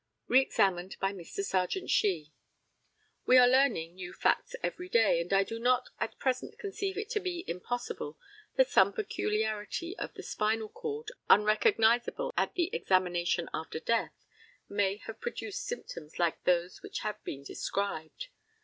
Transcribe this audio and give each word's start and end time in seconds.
Re 0.27 0.41
examined 0.41 0.97
by 0.99 1.13
Mr. 1.13 1.45
Serjeant 1.45 1.91
SHEE: 1.91 2.33
We 3.27 3.37
are 3.37 3.47
learning 3.47 3.93
new 3.93 4.13
facts 4.13 4.55
every 4.63 4.89
day, 4.89 5.21
and 5.21 5.31
I 5.31 5.43
do 5.43 5.59
not 5.59 5.89
at 5.99 6.17
present 6.17 6.57
conceive 6.57 6.97
it 6.97 7.07
to 7.11 7.19
be 7.19 7.45
impossible 7.47 8.17
that 8.55 8.67
some 8.71 8.93
peculiarity 8.93 9.95
of 9.99 10.15
the 10.15 10.23
spinal 10.23 10.69
cord, 10.69 11.11
unrecognizable 11.29 12.33
at 12.35 12.55
the 12.55 12.71
examination 12.73 13.47
after 13.53 13.79
death, 13.79 14.25
may 14.67 14.95
have 14.97 15.21
produced 15.21 15.67
symptoms 15.67 16.17
like 16.17 16.45
those 16.45 16.81
which 16.81 17.01
have 17.01 17.23
been 17.23 17.43
described. 17.43 18.29